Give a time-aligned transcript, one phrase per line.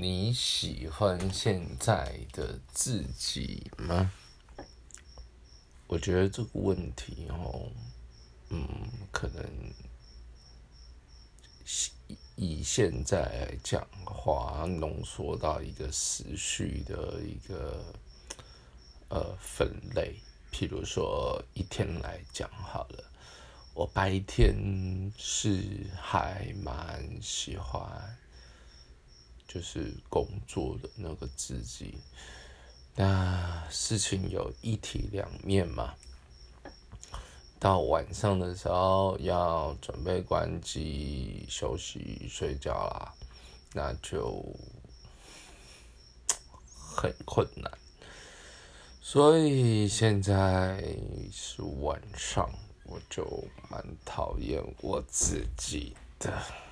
[0.00, 4.12] 你喜欢现在的自己吗？
[5.88, 7.68] 我觉得这个问题哦，
[8.50, 8.68] 嗯，
[9.10, 9.44] 可能
[12.36, 17.92] 以现在来讲话，浓缩到一个时序的一个
[19.08, 20.14] 呃分类。
[20.52, 23.04] 譬如说，一天来讲好了，
[23.74, 28.16] 我白天是还蛮喜欢。
[29.48, 31.98] 就是工作的那个自己，
[32.94, 35.94] 那事情有一体两面嘛。
[37.58, 43.12] 到晚上的时候要准备关机休息睡觉啦，
[43.72, 44.44] 那就
[46.70, 47.72] 很困难。
[49.00, 50.94] 所以现在
[51.32, 52.48] 是晚上，
[52.84, 53.26] 我就
[53.68, 56.67] 蛮讨厌我自己的。